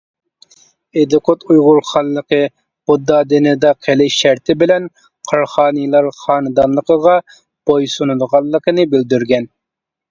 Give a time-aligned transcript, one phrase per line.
[1.01, 2.39] ئىدىقۇت ئۇيغۇر خانلىقى
[2.91, 4.91] بۇددا دىنىدا قىلىش شەرتى بىلەن
[5.33, 9.53] قاراخانىيلار خانىدانلىقىغا بۇي سۇنىدىغانلىقىنى بىلدۈرگەن.